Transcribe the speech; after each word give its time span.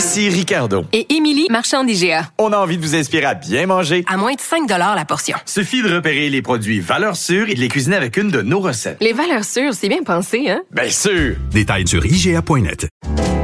Ici 0.00 0.30
Ricardo. 0.30 0.86
Et 0.94 1.14
Émilie, 1.14 1.46
marchand 1.50 1.84
d'IGA. 1.84 2.30
On 2.38 2.54
a 2.54 2.56
envie 2.56 2.78
de 2.78 2.82
vous 2.82 2.94
inspirer 2.94 3.26
à 3.26 3.34
bien 3.34 3.66
manger. 3.66 4.02
À 4.08 4.16
moins 4.16 4.32
de 4.32 4.40
5 4.40 4.66
la 4.66 5.04
portion. 5.04 5.36
Suffit 5.44 5.82
de 5.82 5.94
repérer 5.94 6.30
les 6.30 6.40
produits 6.40 6.80
valeurs 6.80 7.16
sûres 7.16 7.50
et 7.50 7.54
de 7.54 7.60
les 7.60 7.68
cuisiner 7.68 7.96
avec 7.96 8.16
une 8.16 8.30
de 8.30 8.40
nos 8.40 8.60
recettes. 8.60 8.96
Les 9.02 9.12
valeurs 9.12 9.44
sûres, 9.44 9.74
c'est 9.74 9.90
bien 9.90 10.02
pensé, 10.02 10.48
hein? 10.48 10.62
Bien 10.70 10.88
sûr! 10.88 11.36
Détails 11.50 11.86
sur 11.86 12.06
IGA.net. 12.06 12.88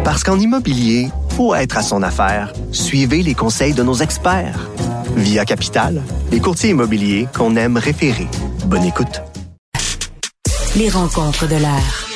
Parce 0.02 0.24
qu'en 0.24 0.40
immobilier, 0.40 1.08
pour 1.36 1.58
être 1.58 1.76
à 1.76 1.82
son 1.82 2.02
affaire, 2.02 2.54
suivez 2.72 3.22
les 3.22 3.34
conseils 3.34 3.74
de 3.74 3.82
nos 3.82 3.96
experts. 3.96 4.70
Via 5.14 5.44
Capital, 5.44 6.02
les 6.32 6.40
courtiers 6.40 6.70
immobiliers 6.70 7.28
qu'on 7.36 7.54
aime 7.56 7.76
référer. 7.76 8.28
Bonne 8.64 8.84
écoute. 8.84 9.20
Les 10.74 10.88
rencontres 10.88 11.46
de 11.48 11.56
l'art. 11.56 12.06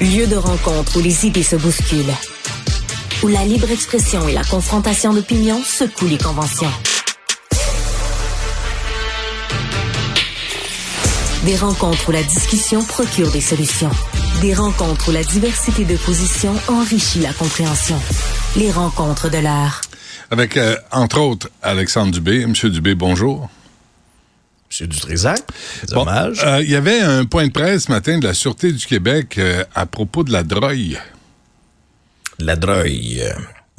Lieu 0.00 0.26
de 0.26 0.36
rencontre 0.36 0.96
où 0.96 1.02
les 1.02 1.26
idées 1.26 1.42
se 1.42 1.56
bousculent 1.56 2.14
où 3.24 3.28
la 3.28 3.46
libre 3.46 3.70
expression 3.70 4.28
et 4.28 4.34
la 4.34 4.44
confrontation 4.44 5.14
d'opinions 5.14 5.62
secouent 5.64 6.08
les 6.08 6.18
conventions. 6.18 6.70
Des 11.46 11.56
rencontres 11.56 12.10
où 12.10 12.12
la 12.12 12.22
discussion 12.22 12.84
procure 12.84 13.32
des 13.32 13.40
solutions. 13.40 13.90
Des 14.42 14.52
rencontres 14.52 15.08
où 15.08 15.12
la 15.12 15.24
diversité 15.24 15.86
de 15.86 15.96
positions 15.96 16.54
enrichit 16.68 17.20
la 17.20 17.32
compréhension. 17.32 17.98
Les 18.58 18.70
rencontres 18.70 19.30
de 19.30 19.38
l'art. 19.38 19.80
Avec, 20.30 20.58
euh, 20.58 20.76
entre 20.92 21.18
autres, 21.18 21.48
Alexandre 21.62 22.12
Dubé. 22.12 22.44
Monsieur 22.46 22.68
Dubé, 22.68 22.94
bonjour. 22.94 23.48
Monsieur 24.68 24.86
Dutrisac, 24.86 25.40
dommage. 25.88 26.42
Euh, 26.44 26.62
il 26.62 26.70
y 26.70 26.76
avait 26.76 27.00
un 27.00 27.24
point 27.24 27.46
de 27.46 27.52
presse 27.52 27.84
ce 27.84 27.90
matin 27.90 28.18
de 28.18 28.26
la 28.26 28.34
Sûreté 28.34 28.70
du 28.70 28.84
Québec 28.84 29.38
euh, 29.38 29.64
à 29.74 29.86
propos 29.86 30.24
de 30.24 30.32
la 30.32 30.42
drogue 30.42 30.98
la 32.44 32.56
drogue. 32.56 33.34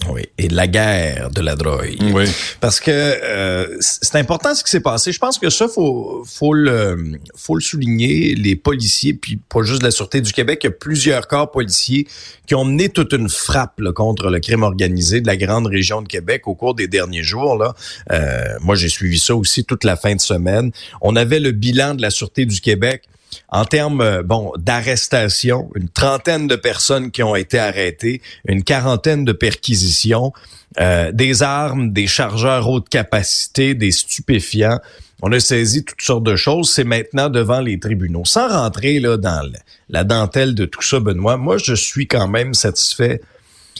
Oui, 0.10 0.24
et 0.38 0.50
la 0.50 0.68
guerre 0.68 1.32
de 1.32 1.42
la 1.42 1.56
drogue. 1.56 1.96
Oui. 2.14 2.26
Parce 2.60 2.80
que 2.80 2.92
euh, 2.92 3.78
c'est 3.80 4.18
important 4.18 4.54
ce 4.54 4.64
qui 4.64 4.70
s'est 4.70 4.82
passé. 4.82 5.12
Je 5.12 5.20
pense 5.20 5.40
que 5.40 5.50
ça, 5.50 5.68
faut, 5.68 6.24
faut, 6.26 6.54
le, 6.54 7.18
faut 7.36 7.56
le 7.56 7.62
souligner. 7.62 8.36
Les 8.36 8.56
policiers, 8.56 9.14
puis 9.14 9.38
pas 9.38 9.64
juste 9.64 9.82
la 9.82 9.92
Sûreté 9.92 10.22
du 10.22 10.32
Québec, 10.34 10.60
il 10.64 10.68
y 10.68 10.70
a 10.70 10.74
plusieurs 10.74 11.28
corps 11.28 11.50
policiers 11.50 12.08
qui 12.46 12.54
ont 12.56 12.66
mené 12.66 12.90
toute 12.90 13.14
une 13.14 13.30
frappe 13.30 13.82
contre 13.96 14.30
le 14.30 14.40
crime 14.40 14.64
organisé 14.64 15.22
de 15.22 15.28
la 15.28 15.38
grande 15.38 15.68
région 15.68 16.02
de 16.02 16.08
Québec 16.08 16.48
au 16.48 16.56
cours 16.56 16.76
des 16.76 16.88
derniers 16.88 17.24
jours. 17.24 17.58
Là. 17.58 17.74
Euh, 18.12 18.58
moi, 18.62 18.76
j'ai 18.76 18.90
suivi 18.90 19.18
ça 19.18 19.36
aussi 19.36 19.64
toute 19.64 19.86
la 19.86 19.96
fin 19.96 20.14
de 20.14 20.22
semaine. 20.22 20.72
On 21.02 21.16
avait 21.16 21.40
le 21.40 21.52
bilan 21.52 21.96
de 21.96 22.02
la 22.02 22.10
Sûreté 22.10 22.46
du 22.46 22.60
Québec 22.60 23.04
en 23.50 23.66
termes 23.66 24.02
euh, 24.02 24.24
bon 24.24 24.52
d'arrestation, 24.58 25.70
une 25.76 25.90
trentaine 25.90 26.48
de 26.48 26.56
personnes 26.56 27.12
qui 27.12 27.24
ont 27.24 27.36
été 27.36 27.60
arrêtées, 27.60 28.22
une 28.48 28.64
quarantaine 28.64 29.26
de 29.26 29.32
perquisitions, 29.32 30.34
euh, 30.80 31.12
des 31.12 31.44
armes, 31.44 31.94
des 31.94 32.08
chargeurs 32.08 32.70
haute 32.70 32.90
capacité, 32.90 33.76
des 33.76 33.92
stupéfiants. 33.92 34.80
On 35.22 35.32
a 35.32 35.40
saisi 35.40 35.86
toutes 35.86 36.02
sortes 36.02 36.26
de 36.26 36.36
choses. 36.36 36.72
C'est 36.72 36.84
maintenant 36.84 37.30
devant 37.30 37.62
les 37.62 37.80
tribunaux. 37.80 38.26
Sans 38.26 38.50
rentrer 38.50 39.00
là 39.00 39.18
dans 39.18 39.50
la 39.90 40.04
dentelle 40.04 40.54
de 40.54 40.66
tout 40.66 40.82
ça, 40.82 41.00
Benoît, 41.00 41.38
moi 41.38 41.58
je 41.58 41.74
suis 41.74 42.08
quand 42.08 42.28
même 42.28 42.54
satisfait 42.54 43.22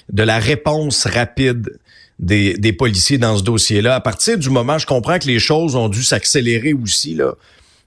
de 0.10 0.24
la 0.24 0.40
réponse 0.40 1.06
rapide 1.06 1.78
des, 2.20 2.54
des 2.54 2.72
policiers 2.72 3.18
dans 3.18 3.38
ce 3.38 3.44
dossier-là. 3.44 3.96
À 3.96 4.00
partir 4.00 4.38
du 4.38 4.50
moment, 4.50 4.78
je 4.78 4.86
comprends 4.86 5.20
que 5.20 5.28
les 5.28 5.40
choses 5.40 5.76
ont 5.76 5.90
dû 5.90 6.04
s'accélérer 6.04 6.74
aussi 6.74 7.16
là. 7.16 7.34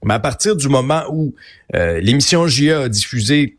Mais 0.03 0.13
à 0.13 0.19
partir 0.19 0.55
du 0.55 0.69
moment 0.69 1.03
où 1.09 1.33
euh, 1.75 1.99
l'émission 1.99 2.47
JA 2.47 2.81
a 2.83 2.89
diffusé 2.89 3.57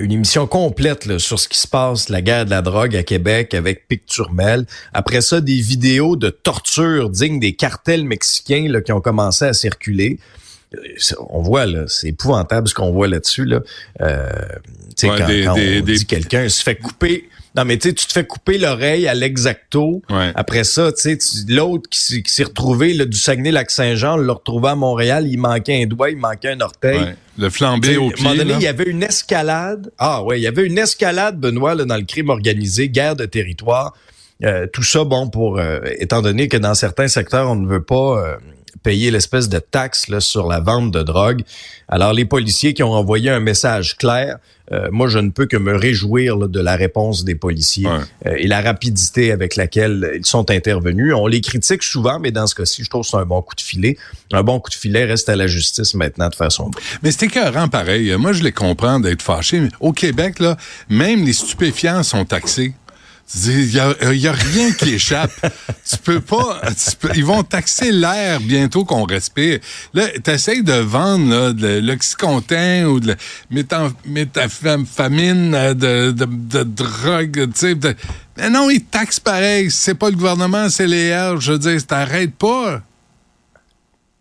une 0.00 0.10
émission 0.10 0.46
complète 0.46 1.18
sur 1.18 1.38
ce 1.38 1.48
qui 1.48 1.58
se 1.58 1.68
passe, 1.68 2.08
la 2.08 2.20
guerre 2.20 2.46
de 2.46 2.50
la 2.50 2.62
drogue 2.62 2.96
à 2.96 3.04
Québec 3.04 3.54
avec 3.54 3.86
Picturmel. 3.86 4.66
Après 4.92 5.20
ça, 5.20 5.40
des 5.40 5.60
vidéos 5.60 6.16
de 6.16 6.30
torture 6.30 7.10
dignes 7.10 7.38
des 7.38 7.54
cartels 7.54 8.04
mexicains 8.04 8.66
là, 8.68 8.80
qui 8.80 8.92
ont 8.92 9.00
commencé 9.00 9.44
à 9.44 9.52
circuler. 9.52 10.18
Euh, 10.74 10.78
on 11.30 11.42
voit 11.42 11.66
là, 11.66 11.84
c'est 11.86 12.08
épouvantable 12.08 12.66
ce 12.66 12.74
qu'on 12.74 12.90
voit 12.90 13.06
là-dessus 13.06 13.44
là. 13.44 13.60
Euh, 14.00 14.28
quand, 15.00 15.16
quand 15.16 15.54
on 15.54 15.80
dit 15.84 16.06
quelqu'un 16.06 16.48
se 16.48 16.62
fait 16.62 16.76
couper 16.76 17.28
non, 17.56 17.64
mais 17.64 17.78
tu 17.78 17.88
sais, 17.88 17.94
tu 17.94 18.06
te 18.06 18.12
fais 18.12 18.24
couper 18.24 18.58
l'oreille 18.58 19.06
à 19.06 19.14
l'exacto. 19.14 20.02
Après 20.34 20.64
ça, 20.64 20.90
tu 20.92 21.16
sais, 21.18 21.44
l'autre 21.48 21.88
qui, 21.88 22.22
s'est 22.26 22.44
retrouvé 22.44 22.94
là, 22.94 23.04
du 23.04 23.16
Saguenay-Lac-Saint-Jean, 23.16 24.16
l'a 24.16 24.32
retrouvé 24.32 24.70
à 24.70 24.74
Montréal, 24.74 25.26
il 25.28 25.38
manquait 25.38 25.82
un 25.82 25.86
doigt, 25.86 26.10
il 26.10 26.16
manquait 26.16 26.50
un 26.50 26.60
orteil. 26.60 27.14
Le 27.38 27.50
flambé 27.50 27.96
au 27.96 28.10
pied. 28.10 28.26
À 28.26 28.30
un 28.30 28.32
moment 28.34 28.44
donné, 28.44 28.54
il 28.58 28.62
y 28.62 28.66
avait 28.66 28.84
une 28.84 29.02
escalade. 29.02 29.90
Ah 29.98 30.22
ouais, 30.22 30.40
il 30.40 30.42
y 30.42 30.46
avait 30.46 30.64
une 30.64 30.78
escalade, 30.78 31.38
Benoît, 31.38 31.74
là, 31.74 31.84
dans 31.84 31.96
le 31.96 32.04
crime 32.04 32.28
organisé, 32.28 32.88
guerre 32.88 33.16
de 33.16 33.24
territoire. 33.24 33.94
Euh, 34.42 34.66
tout 34.72 34.82
ça, 34.82 35.04
bon, 35.04 35.28
pour 35.28 35.58
euh, 35.58 35.80
étant 35.98 36.22
donné 36.22 36.48
que 36.48 36.56
dans 36.56 36.74
certains 36.74 37.08
secteurs, 37.08 37.48
on 37.50 37.56
ne 37.56 37.68
veut 37.68 37.82
pas 37.82 38.18
euh, 38.18 38.36
payer 38.84 39.10
l'espèce 39.10 39.48
de 39.48 39.58
taxe 39.58 40.06
là, 40.06 40.20
sur 40.20 40.46
la 40.46 40.60
vente 40.60 40.92
de 40.92 41.02
drogue. 41.02 41.42
Alors, 41.88 42.12
les 42.12 42.24
policiers 42.24 42.74
qui 42.74 42.84
ont 42.84 42.92
envoyé 42.92 43.30
un 43.30 43.40
message 43.40 43.96
clair, 43.96 44.38
euh, 44.72 44.88
moi, 44.92 45.08
je 45.08 45.18
ne 45.18 45.30
peux 45.30 45.46
que 45.46 45.56
me 45.56 45.76
réjouir 45.76 46.36
de 46.36 46.60
la 46.60 46.76
réponse 46.76 47.24
des 47.24 47.34
policiers 47.34 47.88
euh, 47.88 48.34
et 48.36 48.46
la 48.46 48.62
rapidité 48.62 49.32
avec 49.32 49.56
laquelle 49.56 50.12
ils 50.14 50.24
sont 50.24 50.50
intervenus. 50.50 51.12
On 51.14 51.26
les 51.26 51.40
critique 51.40 51.82
souvent, 51.82 52.18
mais 52.20 52.30
dans 52.30 52.46
ce 52.46 52.54
cas-ci, 52.54 52.84
je 52.84 52.90
trouve 52.90 53.02
que 53.02 53.08
c'est 53.08 53.16
un 53.16 53.26
bon 53.26 53.42
coup 53.42 53.54
de 53.54 53.60
filet. 53.60 53.98
Un 54.32 54.42
bon 54.42 54.60
coup 54.60 54.70
de 54.70 54.74
filet 54.74 55.04
reste 55.04 55.28
à 55.28 55.36
la 55.36 55.46
justice 55.46 55.94
maintenant 55.94 56.28
de 56.28 56.34
façon. 56.34 56.70
Mais 57.02 57.10
c'est 57.10 57.26
écœurant 57.26 57.68
pareil. 57.68 58.14
Moi, 58.16 58.32
je 58.32 58.42
les 58.42 58.52
comprends 58.52 59.00
d'être 59.00 59.22
fâchés. 59.22 59.68
Au 59.80 59.92
Québec, 59.92 60.38
là, 60.38 60.56
même 60.88 61.24
les 61.24 61.32
stupéfiants 61.32 62.02
sont 62.02 62.24
taxés. 62.24 62.72
Il 63.36 63.72
y 63.72 63.80
a, 63.80 64.12
y 64.12 64.28
a, 64.28 64.32
rien 64.32 64.72
qui 64.72 64.94
échappe. 64.94 65.32
tu 65.90 65.96
peux 65.96 66.20
pas. 66.20 66.60
ils 67.14 67.24
vont 67.24 67.42
taxer 67.42 67.90
l'air 67.90 68.38
bientôt 68.40 68.84
qu'on 68.84 69.04
respire. 69.04 69.60
Là, 69.94 70.06
t'essayes 70.22 70.62
de 70.62 70.74
vendre 70.74 71.30
là, 71.30 71.52
de 71.52 71.80
l'oxycontin 71.80 72.84
ou 72.84 73.00
de 73.00 73.08
la 73.08 73.16
méthamphétamine, 74.06 75.54
euh, 75.54 75.74
de, 75.74 76.10
de, 76.12 76.26
de, 76.26 76.62
drogue, 76.62 77.50
tu 77.54 77.58
sais. 77.58 77.74
Mais 78.36 78.50
non, 78.50 78.68
ils 78.68 78.84
taxent 78.84 79.20
pareil. 79.20 79.70
C'est 79.70 79.94
pas 79.94 80.10
le 80.10 80.16
gouvernement, 80.16 80.68
c'est 80.68 80.86
les 80.86 81.06
airs. 81.06 81.40
Je 81.40 81.52
veux 81.52 81.58
dire, 81.58 81.84
t'arrêtes 81.86 82.34
pas. 82.34 82.82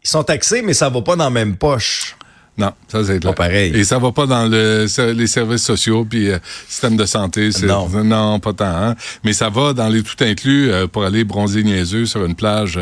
Ils 0.04 0.10
sont 0.10 0.24
taxés, 0.24 0.62
mais 0.62 0.74
ça 0.74 0.90
va 0.90 1.02
pas 1.02 1.16
dans 1.16 1.26
la 1.26 1.30
même 1.30 1.58
poche. 1.58 2.16
Non, 2.56 2.72
ça 2.88 3.04
c'est 3.04 3.20
pas 3.20 3.34
pareil. 3.34 3.76
Et 3.76 3.84
ça 3.84 3.98
va 3.98 4.12
pas 4.12 4.28
dans 4.28 4.46
le, 4.48 4.86
les 5.14 5.28
services 5.28 5.64
sociaux 5.64 6.06
puis 6.06 6.30
euh, 6.30 6.38
système 6.68 6.96
de 6.96 7.06
santé. 7.06 7.50
Non. 7.64 7.90
non, 7.90 8.40
pas 8.40 8.54
tant. 8.54 8.66
Hein? 8.66 8.96
Mais 9.24 9.34
ça 9.34 9.50
va 9.50 9.74
dans 9.74 9.90
les 9.90 10.04
tout 10.04 10.24
inclus 10.24 10.72
euh, 10.72 10.86
pour 10.86 11.04
aller 11.04 11.24
bronzer 11.24 11.64
niaiseux 11.64 12.06
sur 12.06 12.24
une 12.24 12.36
plage 12.36 12.80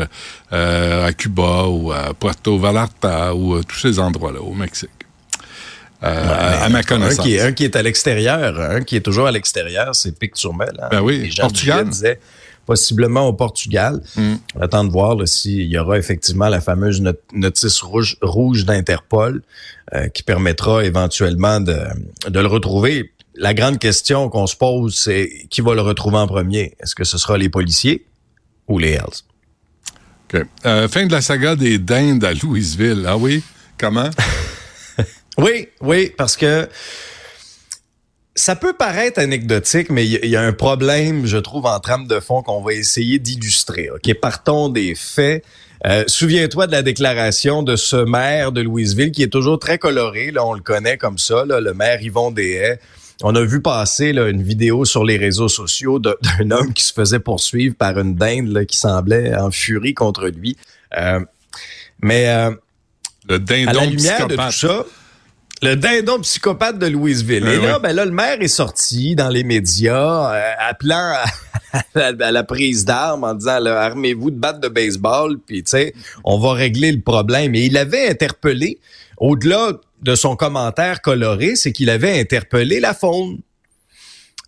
euh, 0.52 1.06
à 1.06 1.12
Cuba 1.14 1.64
ou 1.68 1.90
à 1.90 2.12
Puerto 2.12 2.58
Vallarta 2.58 3.34
ou 3.34 3.54
euh, 3.54 3.62
tous 3.66 3.78
ces 3.78 3.98
endroits-là 3.98 4.42
au 4.42 4.52
Mexique. 4.52 4.90
à 6.02 6.68
ma 6.68 6.82
connaissance. 6.82 7.20
Un 7.20 7.22
qui 7.22 7.34
est, 7.36 7.40
un 7.40 7.52
qui 7.52 7.64
est 7.64 7.74
à 7.74 7.82
l'extérieur, 7.82 8.60
un 8.60 8.82
qui 8.82 8.96
est 8.96 9.00
toujours 9.00 9.26
à 9.26 9.32
l'extérieur, 9.32 9.94
c'est 9.94 10.18
Pic-Turmel. 10.18 10.78
Hein? 10.82 10.88
Ben 10.90 11.00
oui, 11.00 11.32
Portugal 11.40 11.88
possiblement 12.66 13.26
au 13.26 13.32
Portugal. 13.32 14.00
Mm. 14.16 14.34
On 14.54 14.60
attend 14.60 14.84
de 14.84 14.90
voir 14.90 15.16
s'il 15.26 15.62
y 15.62 15.78
aura 15.78 15.98
effectivement 15.98 16.48
la 16.48 16.60
fameuse 16.60 17.02
notice 17.32 17.80
rouge, 17.82 18.16
rouge 18.22 18.64
d'Interpol 18.64 19.42
euh, 19.94 20.08
qui 20.08 20.22
permettra 20.22 20.84
éventuellement 20.84 21.60
de, 21.60 21.78
de 22.28 22.40
le 22.40 22.46
retrouver. 22.46 23.12
La 23.34 23.54
grande 23.54 23.78
question 23.78 24.28
qu'on 24.28 24.46
se 24.46 24.56
pose, 24.56 24.94
c'est 24.94 25.46
qui 25.48 25.60
va 25.60 25.74
le 25.74 25.80
retrouver 25.80 26.18
en 26.18 26.26
premier? 26.26 26.74
Est-ce 26.80 26.94
que 26.94 27.04
ce 27.04 27.18
sera 27.18 27.38
les 27.38 27.48
policiers 27.48 28.04
ou 28.68 28.78
les 28.78 28.92
Hells? 28.92 29.22
OK. 30.32 30.42
Euh, 30.66 30.88
fin 30.88 31.06
de 31.06 31.12
la 31.12 31.20
saga 31.20 31.56
des 31.56 31.78
dindes 31.78 32.24
à 32.24 32.34
Louisville. 32.34 33.04
Ah 33.06 33.16
oui? 33.16 33.42
Comment? 33.78 34.10
oui, 35.38 35.68
oui, 35.80 36.12
parce 36.16 36.36
que 36.36 36.68
ça 38.34 38.56
peut 38.56 38.72
paraître 38.72 39.20
anecdotique, 39.20 39.90
mais 39.90 40.06
il 40.06 40.28
y, 40.28 40.36
a 40.36 40.42
un 40.42 40.52
problème, 40.52 41.26
je 41.26 41.36
trouve, 41.36 41.66
en 41.66 41.78
trame 41.80 42.06
de 42.06 42.18
fond 42.18 42.42
qu'on 42.42 42.62
va 42.62 42.72
essayer 42.72 43.18
d'illustrer. 43.18 43.90
Ok, 43.90 44.12
partons 44.14 44.70
des 44.70 44.94
faits. 44.94 45.44
Euh, 45.84 46.04
souviens-toi 46.06 46.66
de 46.66 46.72
la 46.72 46.82
déclaration 46.82 47.62
de 47.62 47.76
ce 47.76 47.96
maire 47.96 48.52
de 48.52 48.62
Louisville 48.62 49.10
qui 49.10 49.22
est 49.22 49.32
toujours 49.32 49.58
très 49.58 49.78
coloré. 49.78 50.30
Là, 50.30 50.46
on 50.46 50.54
le 50.54 50.60
connaît 50.60 50.96
comme 50.96 51.18
ça, 51.18 51.44
là, 51.44 51.60
le 51.60 51.74
maire 51.74 52.00
Yvon 52.00 52.30
Deshaies. 52.30 52.78
On 53.22 53.34
a 53.34 53.42
vu 53.42 53.60
passer 53.60 54.12
là, 54.12 54.28
une 54.28 54.42
vidéo 54.42 54.84
sur 54.84 55.04
les 55.04 55.18
réseaux 55.18 55.48
sociaux 55.48 55.98
d'un 56.00 56.50
homme 56.50 56.72
qui 56.72 56.84
se 56.84 56.92
faisait 56.92 57.20
poursuivre 57.20 57.74
par 57.74 57.98
une 57.98 58.14
dinde 58.14 58.48
là, 58.48 58.64
qui 58.64 58.78
semblait 58.78 59.34
en 59.34 59.50
furie 59.50 59.94
contre 59.94 60.28
lui. 60.28 60.56
Euh, 60.96 61.20
mais 62.00 62.28
euh, 62.28 62.50
Le 63.28 63.68
à 63.68 63.72
la 63.72 63.86
lumière 63.86 64.26
de 64.26 64.36
tout 64.36 64.52
ça, 64.52 64.86
le 65.62 65.76
dindon 65.76 66.18
psychopathe 66.20 66.78
de 66.78 66.86
Louisville. 66.86 67.44
Ben 67.44 67.60
Et 67.60 67.64
là, 67.64 67.76
oui. 67.76 67.80
ben 67.82 67.92
là, 67.94 68.04
le 68.04 68.10
maire 68.10 68.40
est 68.40 68.48
sorti 68.48 69.14
dans 69.14 69.28
les 69.28 69.44
médias, 69.44 70.32
euh, 70.34 70.52
appelant 70.58 71.14
à, 71.74 71.82
à 72.00 72.30
la 72.32 72.42
prise 72.44 72.84
d'armes 72.84 73.24
en 73.24 73.34
disant 73.34 73.64
armez-vous 73.64 74.30
de 74.30 74.36
battes 74.36 74.60
de 74.60 74.68
baseball, 74.68 75.38
puis 75.46 75.62
tu 75.62 75.70
sais, 75.70 75.94
on 76.24 76.38
va 76.38 76.52
régler 76.54 76.92
le 76.92 77.00
problème. 77.00 77.54
Et 77.54 77.66
il 77.66 77.76
avait 77.76 78.08
interpellé, 78.08 78.78
au-delà 79.18 79.72
de 80.02 80.14
son 80.16 80.34
commentaire 80.36 81.00
coloré, 81.00 81.54
c'est 81.54 81.70
qu'il 81.72 81.90
avait 81.90 82.18
interpellé 82.18 82.80
la 82.80 82.92
faune. 82.92 83.38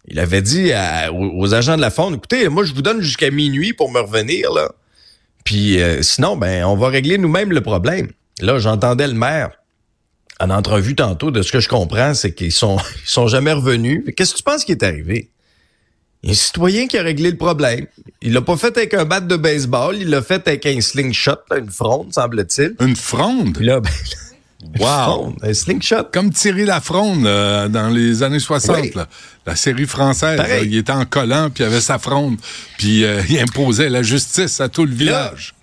Il 0.09 0.19
avait 0.19 0.43
dit 0.43 0.73
à- 0.73 1.13
aux 1.13 1.55
agents 1.55 1.77
de 1.77 1.81
la 1.81 1.91
faune, 1.91 2.15
écoutez, 2.17 2.49
moi 2.49 2.65
je 2.65 2.75
vous 2.75 2.83
donne 2.83 3.01
jusqu'à 3.01 3.31
minuit 3.31 3.73
pour 3.73 3.91
me 3.91 4.01
revenir 4.01 4.53
là. 4.53 4.71
Puis 5.45 5.81
euh, 5.81 6.03
sinon, 6.03 6.37
ben 6.37 6.65
on 6.65 6.77
va 6.77 6.89
régler 6.89 7.19
nous-mêmes 7.19 7.53
le 7.53 7.61
problème. 7.61 8.09
Là, 8.41 8.59
j'entendais 8.59 9.07
le 9.07 9.15
maire 9.15 9.51
en 10.45 10.51
entrevue 10.51 10.95
tantôt, 10.95 11.31
de 11.31 11.43
ce 11.43 11.51
que 11.53 11.61
je 11.61 11.69
comprends, 11.69 12.15
c'est 12.15 12.33
qu'ils 12.35 12.53
sont, 12.53 12.77
ils 13.05 13.09
sont 13.11 13.27
jamais 13.29 13.53
revenus. 13.53 14.05
Qu'est-ce 14.17 14.33
que 14.33 14.39
tu 14.39 14.43
penses 14.45 14.65
qui 14.65 14.73
est 14.73 14.83
arrivé? 14.83 15.31
Il 16.23 16.29
y 16.29 16.31
a 16.31 16.33
un 16.33 16.37
citoyen 16.37 16.87
qui 16.87 16.97
a 16.97 17.03
réglé 17.03 17.31
le 17.31 17.37
problème. 17.37 17.87
Il 18.23 18.33
l'a 18.33 18.41
pas 18.41 18.57
fait 18.57 18.75
avec 18.77 18.95
un 18.95 19.05
bat 19.05 19.21
de 19.21 19.37
baseball, 19.37 19.97
il 19.97 20.09
l'a 20.09 20.23
fait 20.23 20.47
avec 20.49 20.65
un 20.65 20.81
slingshot, 20.81 21.37
là, 21.51 21.59
une 21.59 21.71
fronde, 21.71 22.15
semble-t-il. 22.15 22.75
Une 22.81 22.97
fronde? 22.97 23.55
Puis 23.57 23.67
là, 23.67 23.81
ben, 23.81 23.91
une 24.63 24.81
Wow! 24.83 24.87
fronde, 24.89 25.35
un 25.43 25.53
slingshot. 25.53 26.05
Comme 26.11 26.31
Thierry 26.33 26.65
Lafronde 26.65 27.25
là, 27.25 27.69
dans 27.69 27.91
les 27.91 28.23
années 28.23 28.39
60, 28.41 28.77
Oui. 28.81 28.93
là. 28.95 29.07
la 29.45 29.55
série 29.57 29.87
française. 29.87 30.39
Là, 30.39 30.61
il 30.61 30.75
était 30.79 30.93
en 30.93 31.05
collant, 31.05 31.51
puis 31.51 31.63
il 31.63 31.67
avait 31.67 31.83
sa 31.83 31.99
fronde, 31.99 32.39
puis 32.79 33.05
euh, 33.05 33.21
il 33.29 33.39
imposait 33.39 33.91
la 33.91 34.03
justice 34.03 34.63
à 34.63 34.71
tout 34.71 34.85
le 34.87 34.93
Là, 34.93 34.97
village. 34.97 35.55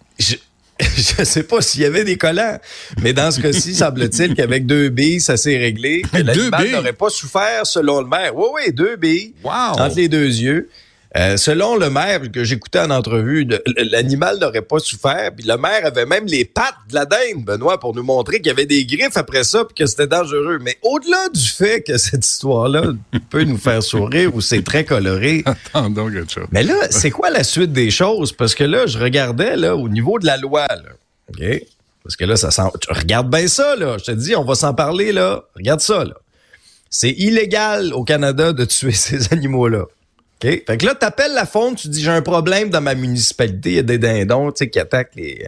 Je, 0.81 1.13
je 1.19 1.23
sais 1.23 1.43
pas 1.43 1.61
s'il 1.61 1.81
y 1.81 1.85
avait 1.85 2.03
des 2.03 2.17
collants, 2.17 2.57
mais 3.01 3.13
dans 3.13 3.31
ce 3.31 3.39
cas-ci, 3.39 3.73
semble-t-il 3.81 4.35
qu'avec 4.35 4.65
deux 4.65 4.89
billes, 4.89 5.21
ça 5.21 5.37
s'est 5.37 5.57
réglé. 5.57 6.01
L'animal 6.13 6.69
n'aurait 6.71 6.93
pas 6.93 7.09
souffert 7.09 7.65
selon 7.65 8.01
le 8.01 8.07
maire. 8.07 8.35
Oui, 8.35 8.47
oui, 8.55 8.73
deux 8.73 8.95
billes 8.95 9.33
Wow! 9.43 9.51
entre 9.79 9.95
les 9.95 10.07
deux 10.07 10.25
yeux. 10.27 10.69
Euh, 11.17 11.35
selon 11.35 11.75
le 11.75 11.89
maire 11.89 12.21
que 12.31 12.45
j'écoutais 12.45 12.79
en 12.79 12.89
entrevue, 12.89 13.45
l'animal 13.75 14.39
n'aurait 14.39 14.61
pas 14.61 14.79
souffert. 14.79 15.31
Puis 15.35 15.45
le 15.45 15.57
maire 15.57 15.85
avait 15.85 16.05
même 16.05 16.25
les 16.25 16.45
pattes 16.45 16.75
de 16.89 16.95
la 16.95 17.05
dinde, 17.05 17.43
Benoît, 17.43 17.79
pour 17.81 17.93
nous 17.93 18.03
montrer 18.03 18.37
qu'il 18.37 18.47
y 18.47 18.49
avait 18.51 18.65
des 18.65 18.85
griffes 18.85 19.17
après 19.17 19.43
ça 19.43 19.65
puis 19.65 19.75
que 19.75 19.85
c'était 19.85 20.07
dangereux. 20.07 20.59
Mais 20.61 20.77
au-delà 20.81 21.27
du 21.33 21.45
fait 21.45 21.81
que 21.81 21.97
cette 21.97 22.25
histoire-là 22.25 22.93
peut 23.29 23.43
nous 23.43 23.57
faire 23.57 23.83
sourire 23.83 24.33
ou 24.33 24.39
c'est 24.39 24.63
très 24.63 24.85
coloré, 24.85 25.43
Attendons 25.73 26.09
quelque 26.09 26.31
chose. 26.31 26.47
mais 26.51 26.63
là, 26.63 26.75
c'est 26.89 27.11
quoi 27.11 27.29
la 27.29 27.43
suite 27.43 27.73
des 27.73 27.91
choses? 27.91 28.31
Parce 28.31 28.55
que 28.55 28.63
là, 28.63 28.85
je 28.87 28.97
regardais 28.97 29.57
là, 29.57 29.75
au 29.75 29.89
niveau 29.89 30.17
de 30.17 30.25
la 30.25 30.37
loi. 30.37 30.65
Là, 30.69 30.91
OK? 31.29 31.43
Parce 32.03 32.15
que 32.15 32.23
là, 32.23 32.37
ça 32.37 32.51
sent. 32.51 32.63
tu 32.79 32.91
regardes 32.93 33.29
bien 33.29 33.47
ça, 33.47 33.75
là. 33.75 33.97
Je 33.97 34.05
te 34.05 34.11
dis, 34.11 34.35
on 34.35 34.43
va 34.45 34.55
s'en 34.55 34.73
parler, 34.73 35.11
là. 35.11 35.43
Regarde 35.55 35.81
ça, 35.81 36.05
là. 36.05 36.15
C'est 36.89 37.11
illégal 37.11 37.93
au 37.93 38.03
Canada 38.03 38.53
de 38.53 38.65
tuer 38.65 38.91
ces 38.93 39.33
animaux-là. 39.33 39.85
OK? 40.43 40.63
Fait 40.65 40.77
que 40.77 40.85
là, 40.85 40.95
t'appelles 40.95 41.33
la 41.33 41.45
faune, 41.45 41.75
tu 41.75 41.87
dis 41.87 42.01
j'ai 42.01 42.09
un 42.09 42.21
problème 42.21 42.69
dans 42.69 42.81
ma 42.81 42.95
municipalité, 42.95 43.69
il 43.71 43.75
y 43.75 43.79
a 43.79 43.83
des 43.83 43.97
dindons 43.97 44.51
tu 44.51 44.59
sais, 44.59 44.69
qui 44.69 44.79
attaquent 44.79 45.15
les, 45.15 45.47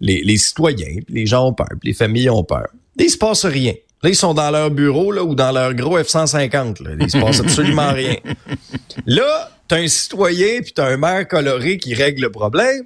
les, 0.00 0.22
les 0.22 0.36
citoyens, 0.36 1.00
puis 1.06 1.14
les 1.14 1.26
gens 1.26 1.48
ont 1.48 1.52
peur, 1.52 1.68
puis 1.80 1.90
les 1.90 1.94
familles 1.94 2.30
ont 2.30 2.44
peur. 2.44 2.68
Là, 2.96 3.04
il 3.04 3.10
se 3.10 3.18
passe 3.18 3.44
rien. 3.44 3.74
Là, 4.02 4.10
ils 4.10 4.16
sont 4.16 4.34
dans 4.34 4.50
leur 4.50 4.70
bureau 4.70 5.12
là, 5.12 5.22
ou 5.22 5.34
dans 5.34 5.52
leur 5.52 5.74
gros 5.74 5.98
F-150. 5.98 6.82
Là. 6.82 6.90
Il 6.98 7.10
se 7.10 7.18
passe 7.18 7.40
absolument 7.40 7.92
rien. 7.92 8.16
Là, 9.06 9.50
t'as 9.68 9.76
un 9.76 9.86
citoyen 9.86 10.60
puis 10.60 10.72
t'as 10.72 10.88
un 10.88 10.96
maire 10.96 11.28
coloré 11.28 11.78
qui 11.78 11.94
règle 11.94 12.22
le 12.22 12.30
problème. 12.30 12.84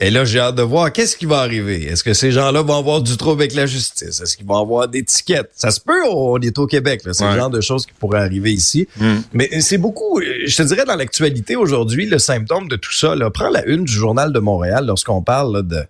Et 0.00 0.10
là, 0.10 0.24
j'ai 0.24 0.38
hâte 0.38 0.54
de 0.54 0.62
voir 0.62 0.92
qu'est-ce 0.92 1.16
qui 1.16 1.26
va 1.26 1.38
arriver. 1.38 1.86
Est-ce 1.86 2.04
que 2.04 2.14
ces 2.14 2.30
gens-là 2.30 2.62
vont 2.62 2.78
avoir 2.78 3.00
du 3.02 3.16
trouble 3.16 3.42
avec 3.42 3.54
la 3.54 3.66
justice? 3.66 4.20
Est-ce 4.20 4.36
qu'ils 4.36 4.46
vont 4.46 4.60
avoir 4.60 4.86
des 4.86 5.02
tickets? 5.02 5.50
Ça 5.56 5.72
se 5.72 5.80
peut, 5.80 6.06
on 6.08 6.38
est 6.40 6.56
au 6.58 6.68
Québec. 6.68 7.02
là. 7.04 7.12
C'est 7.12 7.24
Ouais. 7.24 7.32
le 7.32 7.36
genre 7.38 7.50
de 7.50 7.60
choses 7.60 7.84
qui 7.84 7.92
pourraient 7.98 8.20
arriver 8.20 8.52
ici. 8.52 8.86
Mais 9.32 9.60
c'est 9.60 9.78
beaucoup, 9.78 10.20
je 10.46 10.56
te 10.56 10.62
dirais, 10.62 10.84
dans 10.84 10.94
l'actualité 10.94 11.56
aujourd'hui, 11.56 12.06
le 12.06 12.20
symptôme 12.20 12.68
de 12.68 12.76
tout 12.76 12.92
ça. 12.92 13.16
Là, 13.16 13.28
prends 13.30 13.48
la 13.50 13.64
une 13.66 13.84
du 13.84 13.92
Journal 13.92 14.32
de 14.32 14.38
Montréal 14.38 14.84
lorsqu'on 14.86 15.20
parle 15.20 15.52
là, 15.56 15.62
de, 15.62 15.82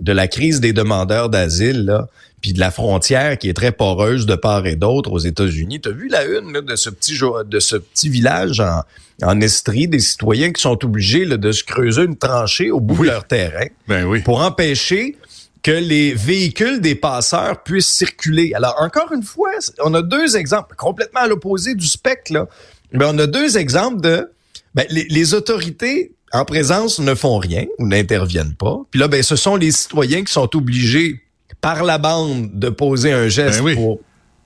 de 0.00 0.12
la 0.12 0.26
crise 0.26 0.60
des 0.60 0.72
demandeurs 0.72 1.28
d'asile, 1.28 1.84
là, 1.84 2.08
puis 2.40 2.52
de 2.52 2.60
la 2.60 2.70
frontière 2.70 3.38
qui 3.38 3.48
est 3.48 3.54
très 3.54 3.72
poreuse 3.72 4.26
de 4.26 4.34
part 4.34 4.66
et 4.66 4.76
d'autre 4.76 5.12
aux 5.12 5.18
États-Unis. 5.18 5.80
Tu 5.80 5.88
as 5.88 5.92
vu 5.92 6.08
la 6.08 6.24
une 6.24 6.52
là, 6.52 6.60
de 6.60 6.76
ce 6.76 6.90
petit 6.90 7.18
de 7.46 7.60
ce 7.60 7.76
petit 7.76 8.08
village 8.08 8.60
en, 8.60 8.82
en 9.22 9.40
Estrie, 9.40 9.88
des 9.88 10.00
citoyens 10.00 10.52
qui 10.52 10.62
sont 10.62 10.84
obligés 10.84 11.24
là, 11.24 11.36
de 11.36 11.52
se 11.52 11.64
creuser 11.64 12.02
une 12.04 12.16
tranchée 12.16 12.70
au 12.70 12.80
bout 12.80 13.02
de 13.02 13.08
leur 13.10 13.24
terrain 13.24 13.66
Ben 13.88 14.04
oui. 14.04 14.20
pour 14.22 14.40
empêcher 14.40 15.16
que 15.62 15.70
les 15.70 16.14
véhicules 16.14 16.80
des 16.80 16.94
passeurs 16.94 17.62
puissent 17.62 17.90
circuler. 17.90 18.52
Alors, 18.54 18.76
encore 18.80 19.12
une 19.12 19.22
fois, 19.22 19.50
on 19.84 19.92
a 19.92 20.00
deux 20.00 20.36
exemples 20.36 20.74
complètement 20.74 21.20
à 21.20 21.28
l'opposé 21.28 21.74
du 21.74 21.86
spectre, 21.86 22.32
là. 22.32 22.48
Mais 22.92 23.04
on 23.06 23.18
a 23.18 23.26
deux 23.26 23.58
exemples 23.58 24.00
de... 24.00 24.32
Ben, 24.74 24.86
les, 24.88 25.04
les 25.04 25.34
autorités 25.34 26.12
en 26.32 26.44
présence 26.44 26.98
ne 26.98 27.14
font 27.14 27.38
rien 27.38 27.66
ou 27.78 27.86
n'interviennent 27.86 28.54
pas. 28.54 28.80
Puis 28.90 29.00
là, 29.00 29.08
ben, 29.08 29.22
ce 29.22 29.36
sont 29.36 29.56
les 29.56 29.70
citoyens 29.70 30.24
qui 30.24 30.32
sont 30.32 30.56
obligés 30.56 31.20
par 31.60 31.84
la 31.84 31.98
bande 31.98 32.50
de 32.52 32.68
poser 32.70 33.12
un 33.12 33.28
geste 33.28 33.58
Ben 33.58 33.64
oui. 33.64 33.74
pour, 33.74 34.00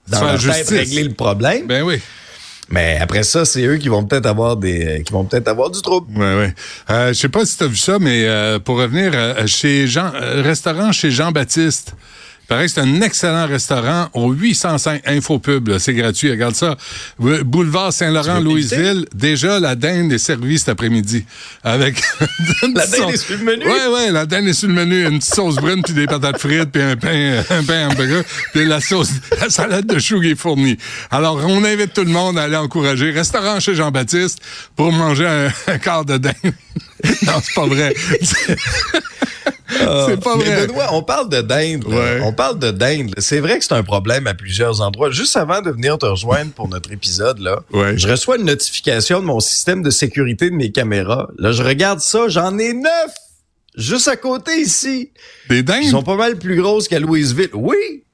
dans 0.07 0.37
tête, 0.37 0.69
régler 0.69 1.03
le 1.03 1.13
problème. 1.13 1.65
Ben 1.67 1.83
oui. 1.83 1.99
Mais 2.69 2.97
après 2.99 3.23
ça, 3.23 3.45
c'est 3.45 3.63
eux 3.63 3.77
qui 3.77 3.89
vont 3.89 4.03
peut-être 4.05 4.25
avoir 4.25 4.57
des, 4.57 5.03
qui 5.05 5.13
vont 5.13 5.23
peut-être 5.23 5.47
avoir 5.47 5.69
du 5.69 5.81
trouble. 5.81 6.17
Ouais, 6.17 6.35
ouais. 6.35 6.53
Euh, 6.89 7.09
je 7.09 7.13
sais 7.13 7.29
pas 7.29 7.45
si 7.45 7.57
tu 7.57 7.63
as 7.63 7.67
vu 7.67 7.75
ça, 7.75 7.99
mais 7.99 8.25
euh, 8.25 8.57
pour 8.59 8.77
revenir 8.77 9.11
euh, 9.13 9.45
chez 9.45 9.87
Jean, 9.87 10.11
euh, 10.15 10.41
restaurant 10.41 10.91
chez 10.91 11.11
Jean-Baptiste. 11.11 11.93
Il 11.93 12.34
paraît 12.45 12.65
que 12.65 12.71
c'est 12.71 12.81
un 12.81 13.01
excellent 13.01 13.47
restaurant 13.47 14.09
au 14.13 14.31
805 14.31 15.01
Infopub. 15.07 15.77
C'est 15.77 15.93
gratuit. 15.93 16.29
Regarde 16.31 16.55
ça. 16.55 16.75
Bou- 17.19 17.43
Boulevard 17.43 17.91
Saint-Laurent, 17.93 18.37
Tu 18.37 18.43
veux 18.43 18.43
Louisville. 18.43 19.05
Déjà, 19.13 19.59
la 19.59 19.75
dinde 19.75 20.11
est 20.11 20.17
servie 20.17 20.59
cet 20.59 20.69
après-midi. 20.69 21.25
Avec 21.63 22.01
La 22.75 22.85
dinde 22.87 23.09
est 23.11 23.17
sur 23.17 23.37
le 23.37 23.43
menu? 23.43 23.65
Ouais, 23.65 23.87
ouais, 23.93 24.11
la 24.11 24.25
dinde 24.25 24.47
est 24.47 24.53
sur 24.53 24.67
le 24.67 24.73
menu. 24.73 25.03
Une 25.05 25.19
petite 25.19 25.33
sauce 25.33 25.55
brune, 25.55 25.81
puis 25.83 25.93
des 25.93 26.05
patates 26.05 26.39
frites, 26.39 26.71
puis 26.71 26.81
un 26.81 26.95
pain, 26.95 27.43
un 27.49 27.63
pain 27.63 27.87
hamburger, 27.89 28.23
puis 28.53 28.65
la 28.65 28.79
sauce, 28.81 29.09
la 29.41 29.49
salade 29.49 29.85
de 29.85 29.99
chou 29.99 30.19
qui 30.21 30.31
est 30.31 30.35
fournie. 30.35 30.77
Alors, 31.11 31.43
on 31.45 31.63
invite 31.63 31.93
tout 31.93 32.03
le 32.03 32.11
monde 32.11 32.37
à 32.37 32.43
aller 32.43 32.55
encourager. 32.57 33.11
Restaurant 33.11 33.59
chez 33.59 33.75
Jean-Baptiste 33.75 34.39
pour 34.75 34.91
manger 34.91 35.25
un, 35.27 35.47
un 35.73 35.77
quart 35.77 36.05
de 36.05 36.17
dinde. 36.17 36.33
non, 36.43 37.33
c'est 37.43 37.53
pas 37.55 37.67
vrai. 37.67 37.93
C'est 40.07 40.19
pas 40.23 40.35
Mais 40.37 40.43
vrai. 40.45 40.67
Benoît, 40.67 40.87
on 40.93 41.03
parle 41.03 41.29
de 41.29 41.41
dinde. 41.41 41.85
Ouais. 41.85 42.19
On 42.23 42.33
parle 42.33 42.59
de 42.59 42.71
dinde. 42.71 43.13
C'est 43.17 43.39
vrai 43.39 43.59
que 43.59 43.65
c'est 43.65 43.73
un 43.73 43.83
problème 43.83 44.27
à 44.27 44.33
plusieurs 44.33 44.81
endroits. 44.81 45.11
Juste 45.11 45.35
avant 45.37 45.61
de 45.61 45.71
venir 45.71 45.97
te 45.97 46.05
rejoindre 46.05 46.51
pour 46.51 46.67
notre 46.69 46.91
épisode, 46.91 47.39
là, 47.39 47.59
Ouais. 47.73 47.97
je 47.97 48.07
reçois 48.07 48.37
une 48.37 48.45
notification 48.45 49.19
de 49.19 49.25
mon 49.25 49.39
système 49.39 49.81
de 49.83 49.89
sécurité 49.89 50.49
de 50.49 50.55
mes 50.55 50.71
caméras. 50.71 51.27
Là, 51.37 51.51
je 51.51 51.63
regarde 51.63 51.99
ça, 51.99 52.27
j'en 52.27 52.57
ai 52.57 52.73
neuf! 52.73 53.11
Juste 53.77 54.07
à 54.07 54.15
côté 54.15 54.51
ici. 54.61 55.11
Des 55.49 55.57
Ils 55.57 55.63
dindes? 55.65 55.83
sont 55.91 56.03
pas 56.03 56.15
mal 56.15 56.37
plus 56.37 56.55
grosses 56.55 56.87
qu'à 56.87 56.99
Louisville. 56.99 57.49
Oui! 57.53 58.04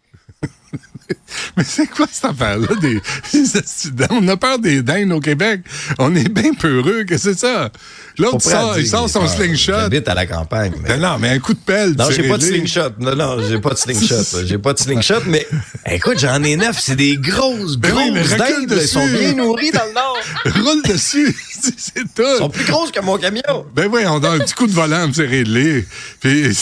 Mais 1.61 1.67
c'est 1.67 1.87
quoi 1.87 2.07
cette 2.11 2.25
affaire-là? 2.25 2.67
Des... 2.81 2.99
On 4.09 4.27
a 4.27 4.35
peur 4.37 4.57
des 4.57 4.81
dindes 4.81 5.11
au 5.11 5.19
Québec. 5.19 5.61
On 5.99 6.15
est 6.15 6.27
bien 6.27 6.53
peureux 6.53 7.03
que 7.03 7.17
c'est 7.17 7.37
ça? 7.37 7.69
L'autre, 8.17 8.41
sort, 8.41 8.77
il 8.79 8.87
sort 8.87 9.07
son 9.09 9.27
slingshot. 9.27 9.73
J'habite 9.73 10.07
à 10.09 10.15
la 10.15 10.25
campagne. 10.25 10.73
mais- 10.81 10.89
Ben 10.89 10.99
non, 11.01 11.17
mais 11.19 11.29
un 11.29 11.39
coup 11.39 11.53
de 11.53 11.59
pelle. 11.59 11.93
Non, 11.97 12.05
j'ai 12.09 12.27
pas 12.27 12.37
de 12.37 12.43
slingshot. 12.43 12.89
Non, 12.99 13.15
non, 13.15 13.37
j'ai 13.47 13.59
pas 13.59 13.69
de 13.69 13.77
slingshot. 13.77 14.15
J'ai 14.45 14.57
pas 14.57 14.73
de 14.73 14.79
slingshot, 14.79 15.21
mais 15.27 15.47
écoute, 15.89 16.17
j'en 16.19 16.41
ai 16.43 16.55
neuf. 16.55 16.77
C'est 16.79 16.95
des 16.95 17.15
grosses, 17.17 17.77
Ben 17.77 17.91
grosses 17.91 18.03
oui, 18.11 18.21
recule 18.21 18.37
dindes. 18.67 18.79
Ils 18.81 18.87
sont 18.87 19.05
bien 19.07 19.33
nourris 19.33 19.71
dans 19.71 19.85
le 19.85 19.93
nord. 19.93 20.17
Roule 20.65 20.81
dessus. 20.83 21.35
c'est 21.61 21.73
c'est 21.77 21.93
Ils 21.97 22.37
sont 22.37 22.47
tout. 22.49 22.53
plus 22.57 22.65
grosses 22.65 22.91
que 22.91 22.99
mon 23.01 23.17
camion. 23.17 23.65
Ben 23.75 23.87
oui, 23.91 24.01
on 24.07 24.19
donne 24.19 24.41
un 24.41 24.43
petit 24.43 24.55
coup 24.55 24.67
de 24.67 24.73
volant, 24.73 25.09
c'est 25.13 25.25
réglé. 25.27 25.85
Puis 26.19 26.57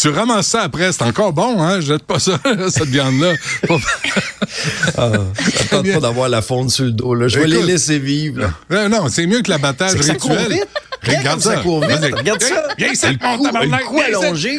tu 0.00 0.08
ramasses 0.08 0.48
ça 0.48 0.62
après, 0.62 0.90
c'est 0.92 1.02
encore 1.02 1.32
bon, 1.32 1.62
hein? 1.62 1.80
Jette 1.80 2.02
pas 2.04 2.18
ça, 2.18 2.38
cette 2.70 2.88
viande-là. 2.88 3.34
Ah, 4.98 5.10
ça 5.56 5.64
tente 5.70 5.82
bien. 5.84 5.94
pas 5.94 6.00
d'avoir 6.00 6.28
la 6.28 6.42
fonte 6.42 6.70
sur 6.70 6.84
le 6.84 6.92
dos. 6.92 7.14
Là. 7.14 7.28
Je 7.28 7.38
vais 7.38 7.46
les 7.46 7.62
laisser 7.62 7.98
vivre. 7.98 8.40
là. 8.68 8.88
Non, 8.88 9.02
non, 9.02 9.08
c'est 9.08 9.26
mieux 9.26 9.40
que 9.42 9.50
l'abattage 9.50 10.00
ça 10.00 10.14
court 10.14 10.30
rituel. 10.32 10.52
vite. 10.52 10.68
Regarde 11.18 11.40
ça 11.40 11.56
court 11.56 11.80
vite. 11.86 11.98
Vas-y. 11.98 12.12
Regarde 12.12 12.42
ça. 12.42 12.68
Viens 12.78 12.92
ici, 12.92 13.06
mon 13.22 13.42
tabarnak. 13.42 13.80
le 13.80 13.86
cou 13.86 14.00
allongé. 14.00 14.58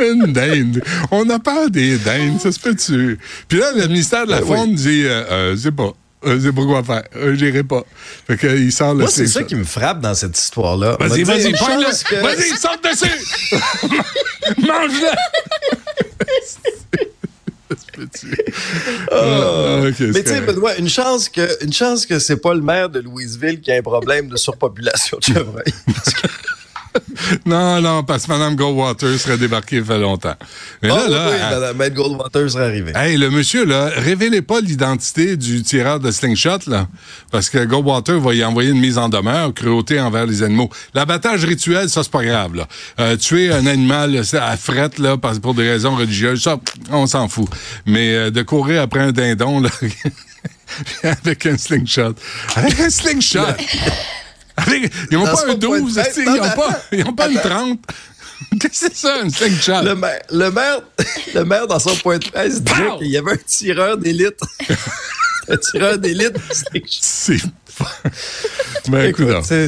Une 0.00 0.32
dinde. 0.32 0.82
On 1.10 1.28
a 1.30 1.38
peur 1.38 1.70
des 1.70 1.96
dindes, 1.98 2.40
ça 2.40 2.50
se 2.52 2.58
peut-tu? 2.60 3.18
Puis 3.48 3.58
là, 3.58 3.72
le 3.74 3.86
ministère 3.88 4.26
de 4.26 4.30
la 4.32 4.40
Ben 4.40 4.46
oui. 4.48 4.56
Faune 4.56 4.74
dit, 4.74 5.02
euh, 5.04 5.24
euh, 5.30 5.56
c'est 5.60 5.72
pas. 5.72 5.92
Euh, 6.24 6.40
c'est 6.42 6.52
pas 6.52 6.64
quoi 6.64 6.82
faire. 6.82 7.04
Euh, 7.16 7.34
J'irai 7.36 7.62
pas. 7.62 7.84
Fait 8.26 8.36
que, 8.36 8.46
il 8.46 8.72
sort 8.72 8.94
le 8.94 9.00
Moi, 9.00 9.10
c'est 9.10 9.26
ça 9.26 9.42
qui 9.42 9.54
me 9.54 9.64
frappe 9.64 10.00
dans 10.00 10.14
cette 10.14 10.36
histoire-là. 10.36 10.96
Vas-y, 10.98 11.22
vas-y, 11.22 11.52
Vas-y, 11.52 12.56
saute 12.56 12.82
dessus! 12.82 13.12
Mange-le! 14.66 15.08
Ah. 19.10 19.80
ok, 19.86 19.94
c'est 19.96 20.12
Mais 20.12 20.22
tu 20.22 20.28
sais. 20.28 20.40
Benoît, 20.42 20.76
une 20.76 20.88
chance 20.88 21.28
que, 21.28 21.64
une 21.64 21.72
chance 21.72 22.06
que 22.06 22.18
c'est 22.18 22.36
pas 22.36 22.54
le 22.54 22.60
maire 22.60 22.88
de 22.88 23.00
Louisville 23.00 23.60
qui 23.60 23.72
a 23.72 23.76
un 23.76 23.82
problème 23.82 24.28
de 24.28 24.36
surpopulation 24.36 25.18
de 25.18 25.24
chevreuils. 25.24 25.64
Non, 27.46 27.80
non, 27.80 28.02
parce 28.04 28.26
que 28.26 28.32
Mme 28.32 28.56
Goldwater 28.56 29.18
serait 29.18 29.38
débarquée 29.38 29.76
il 29.76 29.84
fait 29.84 29.98
longtemps. 29.98 30.34
Mais 30.82 30.88
là, 30.88 31.08
là, 31.08 31.28
oui, 31.30 31.36
elle- 31.40 31.74
Madame 31.76 31.88
Goldwater 31.94 32.50
serait 32.50 32.64
arrivée. 32.66 32.92
Hey, 32.94 33.16
le 33.16 33.30
monsieur, 33.30 33.64
là, 33.64 33.90
révélez 33.96 34.42
pas 34.42 34.60
l'identité 34.60 35.36
du 35.36 35.62
tireur 35.62 36.00
de 36.00 36.10
slingshot, 36.10 36.58
là. 36.66 36.88
Parce 37.30 37.50
que 37.50 37.64
Goldwater 37.64 38.18
va 38.20 38.34
y 38.34 38.44
envoyer 38.44 38.70
une 38.70 38.80
mise 38.80 38.98
en 38.98 39.08
demeure, 39.08 39.52
cruauté 39.54 40.00
envers 40.00 40.26
les 40.26 40.42
animaux. 40.42 40.70
L'abattage 40.94 41.44
rituel, 41.44 41.88
ça, 41.88 42.02
c'est 42.02 42.12
pas 42.12 42.24
grave, 42.24 42.54
là. 42.54 42.66
Euh, 43.00 43.16
tuer 43.16 43.52
un 43.52 43.66
animal 43.66 44.20
à 44.34 44.56
frette, 44.56 44.98
là, 44.98 45.16
parce- 45.16 45.38
pour 45.38 45.54
des 45.54 45.68
raisons 45.68 45.94
religieuses, 45.96 46.42
ça, 46.42 46.58
on 46.90 47.06
s'en 47.06 47.28
fout. 47.28 47.48
Mais 47.86 48.14
euh, 48.14 48.30
de 48.30 48.42
courir 48.42 48.82
après 48.82 49.00
un 49.00 49.12
dindon, 49.12 49.60
là, 49.60 49.70
avec 51.02 51.46
un 51.46 51.56
slingshot. 51.56 52.14
Avec 52.56 52.80
un 52.80 52.90
slingshot! 52.90 53.40
Ils 55.10 55.16
ont 55.16 55.24
Dans 55.24 55.32
pas 55.32 55.42
un 55.42 55.44
point 55.44 55.54
de 55.54 55.60
12, 55.60 55.94
presse. 55.94 56.14
ils 56.16 56.24
Non, 56.24 56.32
ont 56.32 56.42
mais 56.42 56.54
pas, 56.54 56.80
ils 56.92 57.04
ont 57.06 57.12
pas 57.12 57.28
une 57.28 57.38
30. 57.38 57.78
Qu'est-ce 58.60 58.68
que 58.68 58.74
c'est 58.74 58.96
ça, 58.96 59.16
un 59.22 59.30
slingshot? 59.30 59.82
Le 59.82 59.94
maire, 59.94 60.20
le 60.30 60.50
maire, 60.50 60.80
le 61.34 61.44
maire, 61.44 61.66
dans 61.66 61.78
son 61.78 61.94
point 61.96 62.18
de 62.18 62.24
presse, 62.26 62.62
disait 62.62 62.96
qu'il 62.98 63.08
y 63.08 63.16
avait 63.16 63.32
un 63.32 63.36
tireur 63.46 63.96
d'élite. 63.96 64.38
un 65.48 65.56
tireur 65.56 65.98
d'élite. 65.98 66.34
C'est... 67.00 67.36
ben, 68.88 69.12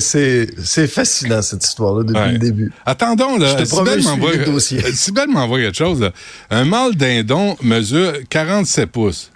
c'est- 0.01 0.87
fascinant, 0.87 1.43
cette 1.43 1.65
histoire-là, 1.65 2.05
depuis 2.05 2.19
Ouais. 2.21 2.33
le 2.33 2.39
début. 2.39 2.73
Attendons, 2.87 3.37
là. 3.39 3.57
Je 3.59 3.65
te 3.65 3.69
promets, 3.69 3.93
euh, 3.93 4.03
m'envoie 5.29 5.59
quelque 5.59 5.77
chose, 5.77 6.01
là. 6.01 6.13
Un 6.51 6.65
mâle 6.65 6.95
dindon 6.95 7.57
mesure 7.63 8.13
47 8.31 8.87
pouces. 8.91 9.31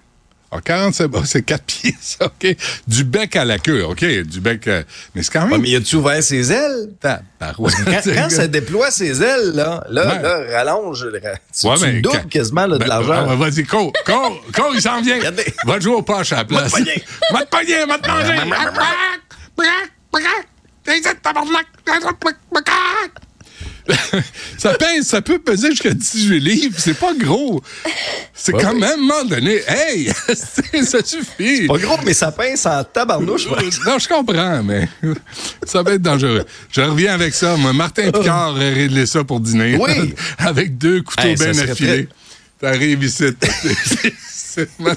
Ah, 0.54 0.60
47 0.62 1.08
pouces, 1.10 1.30
c'est 1.30 1.42
4 1.42 1.64
pieds, 1.66 1.96
ça, 1.98 2.26
OK? 2.26 2.56
Du 2.86 3.04
bec 3.04 3.34
à 3.36 3.44
la 3.46 3.58
queue, 3.58 3.84
OK? 3.86 4.04
Du 4.04 4.40
bec, 4.40 4.68
euh, 4.68 4.82
mais 5.14 5.22
c'est 5.22 5.32
quand 5.32 5.44
Ouais, 5.44 5.52
même... 5.52 5.62
mais 5.62 5.70
y 5.70 5.76
a-tu 5.76 5.96
ouvert 5.96 6.22
ses 6.22 6.52
ailes? 6.52 6.90
Tabarouette. 7.00 7.74
Quand, 7.86 8.00
quand 8.14 8.30
ça 8.30 8.46
déploie 8.48 8.90
ses 8.90 9.22
ailes, 9.22 9.52
là, 9.54 9.82
là, 9.88 10.06
Ouais. 10.06 10.22
là 10.22 10.58
rallonge, 10.58 11.06
tu, 11.58 11.66
Ouais, 11.66 11.76
tu 11.76 11.82
mais 11.86 12.00
doubles 12.02 12.18
quand- 12.18 12.28
quasiment 12.28 12.66
là, 12.66 12.74
de 12.74 12.80
Ben, 12.80 12.86
l'argent. 12.86 13.26
ah, 13.30 13.34
Vas-y, 13.34 13.64
cours, 13.64 13.92
cours, 14.04 14.44
cours, 14.54 14.72
il 14.74 14.82
s'en 14.82 15.00
vient. 15.00 15.16
Regardez. 15.18 15.46
Va 15.64 15.80
jouer 15.80 15.94
au 15.94 16.02
poche 16.02 16.32
à 16.32 16.36
la 16.36 16.44
place. 16.44 16.70
Va 16.70 16.78
te 16.78 16.84
pogner. 16.84 17.04
Va 17.32 17.40
te 17.44 17.48
pogner, 17.56 17.84
va 17.86 17.98
te 17.98 18.08
manger. 18.08 19.42
ça 24.58 24.74
pèse, 24.74 25.06
ça 25.06 25.20
peut 25.22 25.38
peser 25.38 25.70
jusqu'à 25.70 25.92
18 25.92 26.40
livres. 26.40 26.74
C'est 26.78 26.98
pas 26.98 27.12
gros. 27.14 27.62
C'est 28.34 28.54
Ouais, 28.54 28.62
quand 28.62 28.72
oui. 28.74 28.80
même, 28.80 28.90
à 28.90 28.94
un 28.94 28.96
moment 28.96 29.24
donné, 29.24 29.60
hey, 29.66 30.10
ça 30.84 31.04
suffit. 31.04 31.66
Pas 31.66 31.78
gros, 31.78 31.96
mais 32.04 32.14
ça 32.14 32.30
pince 32.32 32.64
en 32.66 32.84
tabarnouche. 32.84 33.46
Non, 33.86 33.98
je 33.98 34.08
comprends, 34.08 34.62
mais 34.62 34.88
ça 35.64 35.82
va 35.82 35.92
être 35.94 36.02
dangereux. 36.02 36.44
Je 36.70 36.80
reviens 36.80 37.14
avec 37.14 37.34
ça. 37.34 37.56
Moi, 37.56 37.72
Martin 37.72 38.10
Picard 38.10 38.56
a 38.56 38.58
réglé 38.58 39.06
ça 39.06 39.24
pour 39.24 39.40
dîner. 39.40 39.76
Oui. 39.76 40.14
avec 40.38 40.78
deux 40.78 41.02
couteaux 41.02 41.22
Hey, 41.22 41.34
bien 41.36 41.58
affilés. 41.58 42.08
T'arrives 42.60 43.02
ici. 43.02 43.24
C'est 44.54 44.68
Ouais, 44.78 44.92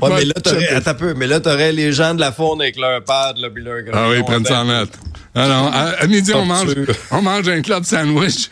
ma 0.00 0.08
mais 0.08 0.24
là, 0.24 0.34
t'aurais, 0.42 0.94
peu, 0.96 1.14
mais 1.14 1.26
là, 1.26 1.38
t'aurais 1.38 1.72
les 1.72 1.92
gens 1.92 2.14
de 2.14 2.20
la 2.20 2.32
faune 2.32 2.62
avec 2.62 2.76
leur 2.76 3.04
pad, 3.04 3.36
là, 3.36 3.50
puis 3.50 3.62
leur 3.62 3.82
Ah 3.92 4.08
oui, 4.08 4.16
ils 4.18 4.24
prennent 4.24 4.46
ça 4.46 4.60
en 4.60 4.64
note. 4.64 4.92
Non, 5.36 5.66
à, 5.72 5.94
à 6.00 6.06
midi, 6.06 6.32
on 6.32 6.44
mange, 6.46 6.74
on 7.10 7.22
mange 7.22 7.48
un 7.48 7.60
club 7.60 7.84
sandwich. 7.84 8.50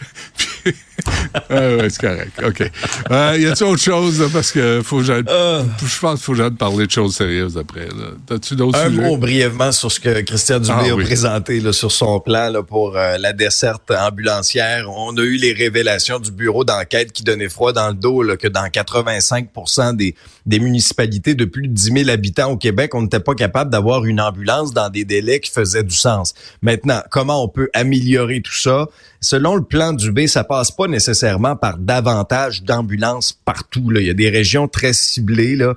Ah 1.34 1.54
ouais, 1.76 1.88
c'est 1.90 2.00
correct. 2.00 2.32
OK. 2.44 2.70
Euh, 3.10 3.36
y 3.38 3.46
a-tu 3.46 3.64
autre 3.64 3.82
chose, 3.82 4.20
là, 4.20 4.26
parce 4.32 4.52
que 4.52 4.80
faut 4.84 4.98
que 4.98 5.04
j'aille- 5.04 5.24
Euh. 5.28 5.62
je 5.84 5.98
pense 5.98 6.14
qu'il 6.14 6.24
faut 6.24 6.32
que 6.32 6.38
j'aille 6.38 6.50
parler 6.50 6.86
de 6.86 6.90
choses 6.90 7.14
sérieuses 7.16 7.56
après. 7.58 7.86
là. 7.86 8.12
T'as-tu 8.26 8.56
d'autres 8.56 8.78
Un 8.78 8.88
sujets? 8.90 9.02
mot 9.02 9.16
brièvement 9.16 9.72
sur 9.72 9.90
ce 9.90 10.00
que 10.00 10.20
Christian 10.22 10.58
Dubé 10.60 10.72
Ah, 10.76 10.90
a 10.90 10.94
oui. 10.94 11.04
présenté 11.04 11.60
là, 11.60 11.72
sur 11.72 11.90
son 11.92 12.20
plan 12.20 12.50
là, 12.50 12.62
pour 12.62 12.96
euh, 12.96 13.18
la 13.18 13.32
desserte 13.32 13.90
ambulancière. 13.90 14.88
On 14.90 15.16
a 15.16 15.22
eu 15.22 15.36
les 15.36 15.52
révélations 15.52 16.18
du 16.18 16.30
bureau 16.32 16.64
d'enquête 16.64 17.12
qui 17.12 17.22
donnait 17.22 17.48
froid 17.48 17.72
dans 17.72 17.88
le 17.88 17.94
dos 17.94 18.22
là, 18.22 18.36
que 18.36 18.48
dans 18.48 18.68
85 18.68 19.48
des, 19.96 20.14
des 20.46 20.58
municipalités 20.60 21.34
de 21.34 21.44
plus 21.44 21.68
de 21.68 21.72
10 21.72 21.92
000 22.04 22.10
habitants 22.10 22.50
au 22.52 22.56
Québec, 22.56 22.94
on 22.94 23.02
n'était 23.02 23.20
pas 23.20 23.34
capable 23.34 23.70
d'avoir 23.70 24.04
une 24.04 24.20
ambulance 24.20 24.72
dans 24.72 24.88
des 24.90 25.04
délais 25.04 25.40
qui 25.40 25.50
faisaient 25.50 25.82
du 25.84 25.94
sens. 25.94 26.34
Maintenant, 26.62 27.02
comment 27.10 27.42
on 27.42 27.48
peut 27.48 27.68
améliorer 27.74 28.40
tout 28.42 28.54
ça? 28.54 28.86
Selon 29.24 29.54
le 29.54 29.62
plan 29.62 29.92
Dubé, 29.92 30.26
ça 30.26 30.42
passe 30.42 30.70
pas 30.72 30.88
nécessairement 30.88 31.54
par 31.56 31.78
davantage 31.78 32.62
d'ambulances 32.64 33.32
partout. 33.32 33.88
Là. 33.88 34.00
Il 34.00 34.06
y 34.06 34.10
a 34.10 34.14
des 34.14 34.28
régions 34.28 34.66
très 34.66 34.92
ciblées 34.92 35.54
là, 35.54 35.74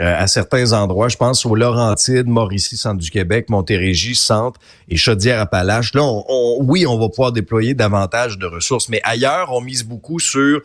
euh, 0.00 0.16
à 0.22 0.26
certains 0.28 0.72
endroits. 0.72 1.08
Je 1.08 1.16
pense 1.16 1.44
aux 1.44 1.56
Laurentides, 1.56 2.28
Mauricie, 2.28 2.76
centre 2.76 2.98
du 3.00 3.10
Québec, 3.10 3.50
Montérégie, 3.50 4.14
centre 4.14 4.60
et 4.88 4.96
Chaudière-Appalaches. 4.96 5.92
Là, 5.94 6.04
on, 6.04 6.24
on- 6.28 6.58
oui, 6.62 6.86
on 6.86 6.96
va 6.96 7.08
pouvoir 7.08 7.32
déployer 7.32 7.74
davantage 7.74 8.38
de 8.38 8.46
ressources, 8.46 8.88
mais 8.88 9.00
ailleurs, 9.02 9.52
on 9.52 9.60
mise 9.60 9.82
beaucoup 9.82 10.20
sur 10.20 10.60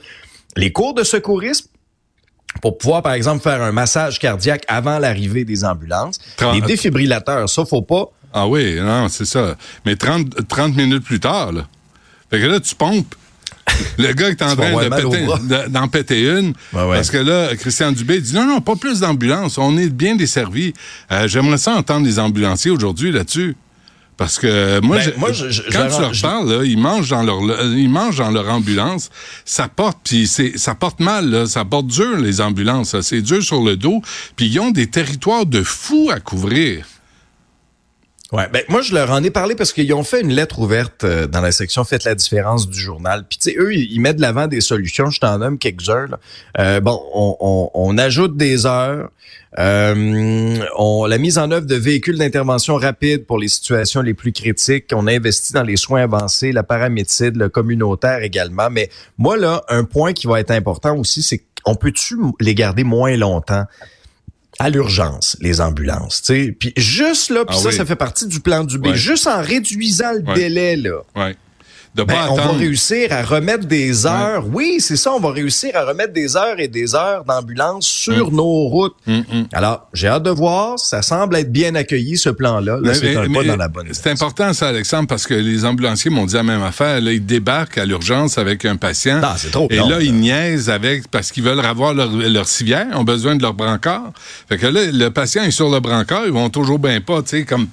les 0.55 0.71
cours 0.71 0.93
de 0.93 1.03
secourisme 1.03 1.67
pour 2.61 2.77
pouvoir, 2.77 3.01
par 3.01 3.13
exemple, 3.13 3.41
faire 3.41 3.61
un 3.63 3.71
massage 3.71 4.19
cardiaque 4.19 4.65
avant 4.67 4.99
l'arrivée 4.99 5.45
des 5.45 5.65
ambulances. 5.65 6.19
Les 6.53 6.61
défibrillateurs, 6.67 7.49
ça, 7.49 7.65
faut 7.65 7.81
pas. 7.81 8.05
Ah 8.33 8.47
oui, 8.47 8.79
non, 8.79 9.07
c'est 9.09 9.25
ça. 9.25 9.55
Mais 9.85 9.95
30, 9.95 10.47
30 10.47 10.75
minutes 10.75 11.03
plus 11.03 11.19
tard, 11.19 11.51
là. 11.51 11.67
Fait 12.31 12.39
que 12.39 12.45
là, 12.45 12.59
tu 12.59 12.75
pompes. 12.75 13.15
Le 13.97 14.13
gars 14.13 14.33
qui 14.33 14.43
est 14.43 14.45
en 14.45 14.55
train 14.55 14.71
péter- 14.89 15.69
d'en 15.69 15.87
péter 15.87 16.21
une. 16.27 16.47
Ouais. 16.73 16.95
Parce 16.95 17.11
que 17.11 17.17
là, 17.17 17.55
Christian 17.55 17.91
Dubé 17.91 18.19
dit 18.19 18.33
non, 18.33 18.45
non, 18.45 18.61
pas 18.61 18.75
plus 18.75 18.99
d'ambulances. 19.01 19.57
On 19.57 19.77
est 19.77 19.89
bien 19.89 20.15
desservis. 20.15 20.73
Euh, 21.11 21.27
J'aimerais 21.27 21.57
ça 21.59 21.73
entendre 21.75 22.05
les 22.05 22.19
ambulanciers 22.19 22.71
aujourd'hui 22.71 23.11
là-dessus. 23.11 23.55
Parce 24.17 24.37
que 24.37 24.81
moi, 24.81 24.97
Ben, 24.97 25.11
je- 25.15 25.19
moi, 25.19 25.31
je- 25.31 25.49
je- 25.49 25.61
quand 25.71 25.87
tu 25.87 26.01
leur 26.01 26.11
parles, 26.21 26.49
là, 26.51 26.65
ils 26.65 26.77
mangent 26.77 27.09
dans 27.09 27.23
leur 27.23 27.39
ils 27.73 27.89
mangent 27.89 28.17
dans 28.17 28.31
leur 28.31 28.49
ambulance. 28.49 29.09
Ça 29.45 29.69
porte 29.69 29.99
puis 30.03 30.27
ça 30.27 30.75
porte 30.75 30.99
mal, 30.99 31.29
là. 31.29 31.45
ça 31.45 31.63
porte 31.63 31.87
dur 31.87 32.17
les 32.17 32.41
ambulances. 32.41 32.99
C'est 33.01 33.21
dur 33.21 33.41
sur 33.41 33.63
le 33.63 33.77
dos. 33.77 34.01
Puis 34.35 34.47
ils 34.47 34.59
ont 34.59 34.71
des 34.71 34.87
territoires 34.87 35.45
de 35.45 35.63
fous 35.63 36.09
à 36.11 36.19
couvrir. 36.19 36.85
Ouais, 38.31 38.47
ben 38.53 38.61
moi 38.69 38.81
je 38.83 38.93
leur 38.93 39.09
en 39.09 39.23
ai 39.23 39.31
parlé 39.31 39.55
parce 39.55 39.73
qu'ils 39.73 39.91
ont 39.91 40.03
fait 40.03 40.21
une 40.21 40.31
lettre 40.31 40.59
ouverte 40.59 41.03
euh, 41.03 41.25
dans 41.25 41.41
la 41.41 41.51
section 41.51 41.83
Faites 41.83 42.03
la 42.03 42.13
différence 42.13 42.69
du 42.69 42.79
journal. 42.79 43.25
Puis 43.27 43.39
tu 43.39 43.49
sais 43.49 43.57
eux 43.57 43.73
ils 43.73 43.99
mettent 43.99 44.17
de 44.17 44.21
l'avant 44.21 44.45
des 44.45 44.61
solutions, 44.61 45.09
je 45.09 45.19
t'en 45.19 45.39
nomme 45.39 45.57
quelques-uns. 45.57 46.09
Euh, 46.59 46.79
bon, 46.79 47.01
on, 47.15 47.35
on- 47.39 47.71
on 47.73 47.97
ajoute 47.97 48.37
des 48.37 48.67
heures, 48.67 49.09
euh, 49.57 50.59
on 50.77 51.05
la 51.05 51.17
mise 51.17 51.39
en 51.39 51.49
œuvre 51.49 51.65
de 51.65 51.73
véhicules 51.75 52.19
d'intervention 52.19 52.75
rapide 52.75 53.25
pour 53.25 53.39
les 53.39 53.47
situations 53.47 54.01
les 54.03 54.13
plus 54.13 54.31
critiques, 54.31 54.85
on 54.93 55.07
investit 55.07 55.53
dans 55.53 55.63
les 55.63 55.75
soins 55.77 56.03
avancés, 56.03 56.51
la 56.51 56.61
paramédecine, 56.63 57.35
le 57.35 57.49
communautaire 57.49 58.21
également, 58.21 58.69
mais 58.69 58.89
moi 59.17 59.37
là 59.37 59.63
un 59.69 59.85
point 59.85 60.13
qui 60.13 60.27
va 60.27 60.39
être 60.39 60.51
important 60.51 60.95
aussi 60.95 61.23
c'est 61.23 61.41
qu'on 61.63 61.73
peut-tu 61.75 62.15
les 62.39 62.53
garder 62.53 62.83
moins 62.83 63.17
longtemps? 63.17 63.65
À 64.59 64.69
l'urgence, 64.69 65.37
les 65.39 65.61
ambulances. 65.61 66.21
tu 66.21 66.45
sais. 66.45 66.51
Puis 66.51 66.73
juste 66.77 67.29
là, 67.29 67.45
puis 67.45 67.55
Ah 67.57 67.61
ça, 67.61 67.69
oui. 67.69 67.75
ça 67.75 67.85
fait 67.85 67.95
partie 67.95 68.27
du 68.27 68.39
plan 68.41 68.63
du 68.63 68.77
B. 68.77 68.87
Ouais. 68.87 68.95
Juste 68.95 69.25
en 69.27 69.41
réduisant 69.41 70.11
le 70.13 70.19
Ouais. 70.21 70.35
délai, 70.35 70.75
là, 70.75 70.99
Ouais. 71.15 71.35
De 71.99 72.03
ben, 72.05 72.13
pas 72.13 72.27
on 72.31 72.35
va 72.35 72.51
réussir 72.53 73.11
à 73.11 73.23
remettre 73.23 73.65
des 73.65 74.05
heures. 74.05 74.45
Oui, 74.53 74.77
c'est 74.79 74.95
ça, 74.95 75.11
on 75.11 75.19
va 75.19 75.31
réussir 75.31 75.71
à 75.75 75.83
remettre 75.83 76.13
des 76.13 76.37
heures 76.37 76.57
et 76.57 76.69
des 76.69 76.95
heures 76.95 77.25
d'ambulance 77.25 77.85
sur 77.85 78.31
nos 78.31 78.67
routes. 78.69 78.95
Hum, 79.05 79.23
hum. 79.33 79.47
Alors, 79.51 79.87
j'ai 79.93 80.07
hâte 80.07 80.23
de 80.23 80.29
voir. 80.29 80.79
Ça 80.79 81.01
semble 81.01 81.35
être 81.35 81.51
bien 81.51 81.75
accueilli, 81.75 82.17
ce 82.17 82.29
plan-là. 82.29 82.79
Là, 82.81 82.93
c'est 82.93 83.17
un 83.17 83.29
pas 83.29 83.43
dans 83.43 83.57
la 83.57 83.67
bonne 83.67 83.87
C'est 83.91 84.09
important, 84.11 84.53
ça, 84.53 84.69
Alexandre, 84.69 85.07
parce 85.07 85.27
que 85.27 85.33
les 85.33 85.65
ambulanciers 85.65 86.09
m'ont 86.09 86.25
dit 86.25 86.35
la 86.35 86.43
même 86.43 86.63
affaire. 86.63 87.01
Là, 87.01 87.11
ils 87.11 87.25
débarquent 87.25 87.79
à 87.79 87.85
l'urgence 87.85 88.37
avec 88.37 88.63
un 88.63 88.77
patient. 88.77 89.19
Non, 89.19 89.33
c'est 89.35 89.51
trop 89.51 89.67
Et 89.69 89.75
long, 89.75 89.89
là. 89.89 89.97
ils 90.01 90.13
niaisent 90.13 90.69
avec, 90.69 91.09
parce 91.09 91.31
qu'ils 91.31 91.43
veulent 91.43 91.59
avoir 91.59 91.93
leur, 91.93 92.09
leur 92.11 92.47
civière, 92.47 92.87
ont 92.95 93.03
besoin 93.03 93.35
de 93.35 93.41
leur 93.41 93.53
brancard. 93.53 94.11
Fait 94.47 94.57
que 94.57 94.67
là, 94.67 94.81
le 94.85 95.09
patient 95.09 95.43
est 95.43 95.51
sur 95.51 95.69
le 95.69 95.79
brancard, 95.81 96.23
ils 96.25 96.31
vont 96.31 96.49
toujours 96.49 96.79
bien 96.79 97.01
pas, 97.01 97.21
tu 97.21 97.39
sais, 97.39 97.43
comme... 97.45 97.67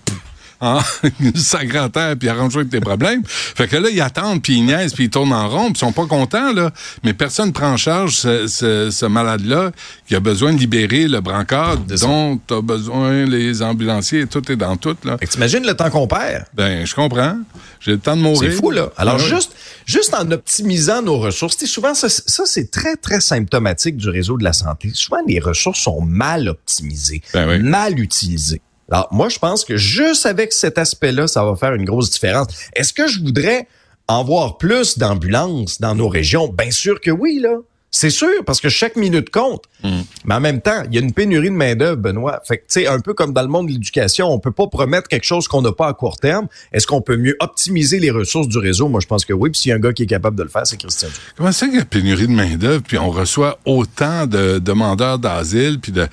en 0.61 0.81
sacrant 1.35 1.89
terre 1.89 2.17
puis 2.19 2.29
arrange 2.29 2.57
avec 2.57 2.71
tes 2.71 2.81
problèmes. 2.81 3.23
Fait 3.27 3.69
que 3.69 3.77
là, 3.77 3.89
ils 3.91 4.01
attendent, 4.01 4.43
puis 4.43 4.55
ils 4.59 4.65
niaisent, 4.65 4.93
puis 4.95 5.05
ils 5.05 5.11
tournent 5.11 5.33
en 5.33 5.49
rond, 5.49 5.65
puis 5.67 5.75
ils 5.77 5.79
sont 5.79 5.93
pas 5.93 6.07
contents, 6.07 6.53
là. 6.53 6.71
Mais 7.05 7.13
personne 7.15 7.53
prend 7.53 7.73
en 7.73 7.77
charge 7.77 8.15
ce, 8.17 8.47
ce- 8.47 8.91
ce 8.91 9.07
malade-là 9.07 9.71
qui 10.09 10.15
a 10.15 10.21
besoin 10.21 10.53
de 10.53 10.59
libérer 10.59 11.09
le 11.09 11.21
brancard 11.21 11.79
dont 11.79 12.41
a 12.51 12.61
besoin 12.63 13.25
les 13.27 13.63
ambulanciers. 13.63 14.27
Tout 14.27 14.51
est 14.51 14.57
dans 14.57 14.77
tout, 14.77 14.97
là. 15.05 15.19
Fait 15.19 15.27
que 15.27 15.33
t'imagines 15.33 15.65
le 15.67 15.75
temps 15.75 15.91
qu'on 15.91 16.07
perd. 16.07 16.45
Ben, 16.55 16.87
je 16.87 16.95
comprends. 16.95 17.37
J'ai 17.81 17.93
le 17.93 17.99
temps 17.99 18.17
de 18.17 18.23
mourir. 18.23 18.51
C'est 18.51 18.57
fou, 18.57 18.71
là. 18.71 18.91
Alors, 18.97 19.17
Ah 19.19 19.23
oui. 19.23 19.29
juste, 19.29 19.53
juste 19.85 20.15
en 20.15 20.29
optimisant 20.31 21.03
nos 21.03 21.19
ressources, 21.19 21.57
tu 21.57 21.67
souvent, 21.67 21.95
ça, 21.95 22.09
ça 22.09 22.45
c'est 22.47 22.71
très, 22.71 22.97
très 22.97 23.21
symptomatique 23.21 23.97
du 23.97 24.09
réseau 24.09 24.37
de 24.39 24.45
la 24.45 24.53
santé. 24.53 24.91
Souvent, 24.95 25.19
les 25.27 25.39
ressources 25.39 25.81
sont 25.81 26.01
mal 26.01 26.49
optimisées, 26.49 27.23
Ben 27.35 27.49
oui. 27.49 27.59
mal 27.59 27.99
utilisées. 28.01 28.61
Alors, 28.90 29.09
moi, 29.11 29.28
je 29.28 29.38
pense 29.38 29.64
que 29.64 29.76
juste 29.76 30.26
avec 30.26 30.52
cet 30.52 30.78
aspect-là, 30.78 31.26
ça 31.26 31.45
va 31.45 31.57
faire 31.57 31.75
une 31.75 31.85
grosse 31.85 32.11
différence. 32.11 32.47
Est-ce 32.75 32.93
que 32.93 33.09
je 33.09 33.21
voudrais 33.21 33.66
en 34.09 34.23
voir 34.23 34.59
plus 34.59 34.99
d'ambulances 34.99 35.81
dans 35.81 35.95
nos 35.95 36.09
régions? 36.09 36.49
Bien 36.49 36.71
sûr 36.71 37.00
que 37.00 37.11
oui, 37.11 37.40
là. 37.40 37.57
C'est 37.93 38.11
sûr, 38.11 38.45
parce 38.45 38.61
que 38.61 38.69
chaque 38.69 38.97
minute 38.97 39.31
compte. 39.31 39.64
Mais 39.83 40.35
en 40.35 40.40
même 40.40 40.61
temps, 40.61 40.83
il 40.87 40.95
y 40.95 40.99
a 40.99 41.00
une 41.00 41.14
pénurie 41.14 41.49
de 41.49 41.55
main-d'œuvre, 41.55 41.97
Benoît. 41.97 42.43
Fait 42.45 42.59
que, 42.59 42.62
tu 42.62 42.81
sais, 42.81 42.87
un 42.87 43.00
peu 43.00 43.14
comme 43.14 43.33
dans 43.33 43.40
le 43.40 43.49
monde 43.49 43.69
de 43.69 43.73
l'éducation, 43.73 44.28
on 44.31 44.38
peut 44.38 44.50
pas 44.50 44.66
promettre 44.66 45.09
quelque 45.09 45.25
chose 45.25 45.49
qu'on 45.49 45.62
n'a 45.62 45.73
pas 45.73 45.87
à 45.87 45.95
court 45.95 46.19
terme. 46.19 46.47
Est-ce 46.73 46.87
qu'on 46.87 47.00
peut 47.00 47.16
mieux 47.16 47.37
optimiser 47.40 47.99
les 47.99 48.11
ressources 48.11 48.49
du 48.49 48.59
réseau? 48.59 48.88
Moi, 48.88 49.00
je 49.00 49.07
pense 49.07 49.25
que 49.25 49.33
oui. 49.33 49.50
Puis 49.50 49.62
s'il 49.62 49.71
y 49.71 49.73
a 49.73 49.76
un 49.76 49.78
gars 49.78 49.95
qui 49.95 50.02
est 50.02 50.07
capable 50.07 50.37
de 50.37 50.43
le 50.43 50.50
faire, 50.50 50.66
c'est 50.66 50.76
Christian. 50.76 51.09
Comment 51.37 51.52
ça 51.52 51.66
qu'il 51.66 51.76
y 51.76 51.81
a 51.81 51.85
pénurie 51.87 52.26
de 52.26 52.33
main-d'œuvre, 52.33 52.83
puis 52.87 52.99
on 52.99 53.11
reçoit 53.11 53.59
autant 53.64 54.26
de 54.26 54.59
demandeurs 54.59 55.19
d'asile, 55.19 55.78
puis 55.81 55.93
de. 55.93 56.07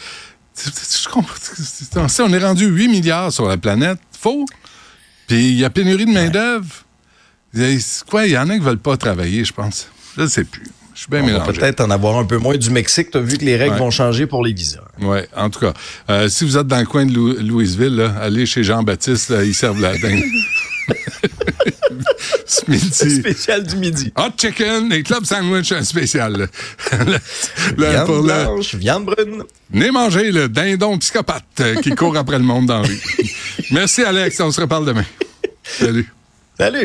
On 2.19 2.33
est 2.33 2.39
rendu 2.43 2.65
8 2.67 2.87
milliards 2.87 3.31
sur 3.31 3.47
la 3.47 3.57
planète. 3.57 3.99
Faux. 4.19 4.45
Puis 5.27 5.49
il 5.49 5.59
y 5.59 5.65
a 5.65 5.69
pénurie 5.69 6.05
de 6.05 6.11
main-d'œuvre. 6.11 6.67
Quoi? 8.09 8.25
Il 8.27 8.31
y 8.31 8.37
en 8.37 8.49
a 8.49 8.53
qui 8.53 8.59
veulent 8.63 8.77
pas 8.77 8.97
travailler, 8.97 9.43
je 9.45 9.53
pense. 9.53 9.87
Je 10.17 10.21
ne 10.23 10.27
sais 10.27 10.43
plus. 10.43 10.63
Je 10.93 10.99
suis 11.01 11.09
bien 11.09 11.21
On 11.23 11.25
mélangé. 11.25 11.53
peut-être 11.53 11.81
en 11.81 11.89
avoir 11.89 12.17
un 12.17 12.25
peu 12.25 12.37
moins 12.37 12.55
du 12.55 12.69
Mexique. 12.69 13.09
Tu 13.11 13.17
as 13.17 13.21
vu 13.21 13.37
que 13.39 13.45
les 13.45 13.55
règles 13.57 13.73
Ouais. 13.73 13.79
vont 13.79 13.89
changer 13.89 14.27
pour 14.27 14.43
les 14.45 14.53
visas. 14.53 14.81
Oui, 15.01 15.19
en 15.35 15.49
tout 15.49 15.59
cas. 15.59 15.73
euh, 16.09 16.29
si 16.29 16.45
vous 16.45 16.55
êtes 16.57 16.67
dans 16.67 16.79
le 16.79 16.85
coin 16.85 17.05
de 17.07 17.11
Lou- 17.13 17.33
Louisville, 17.39 17.95
là, 17.95 18.15
allez 18.21 18.45
chez 18.45 18.63
Jean-Baptiste, 18.63 19.33
ils 19.43 19.55
servent 19.55 19.81
la 19.81 19.97
dinde. 19.97 20.21
Ce 22.45 22.69
midi. 22.69 22.89
Spécial 23.19 23.63
du 23.65 23.75
midi. 23.77 24.11
Hot 24.17 24.31
chicken 24.37 24.91
et 24.91 25.03
club 25.03 25.25
sandwich 25.25 25.71
un 25.71 25.83
spécial. 25.83 26.33
Le- 26.91 27.05
le- 27.77 27.89
Viande 27.89 28.05
pour 28.05 28.15
le- 28.17 28.21
blanche, 28.23 28.75
viande 28.75 29.05
brune. 29.05 29.43
Venez 29.71 29.91
manger 29.91 30.31
le 30.31 30.47
dindon 30.49 30.97
psychopathe 30.99 31.43
euh, 31.61 31.75
qui 31.75 31.91
court 31.91 32.15
après 32.17 32.37
le 32.37 32.43
monde 32.43 32.67
dans 32.67 32.81
la 32.81 32.87
rue. 32.87 32.99
Merci 33.71 34.03
Alex, 34.03 34.39
on 34.39 34.51
se 34.51 34.61
reparle 34.61 34.85
demain. 34.85 35.05
Salut. 35.63 36.11
Salut. 36.59 36.79